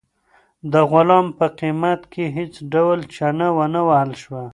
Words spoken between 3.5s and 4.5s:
ونه وهل شوه.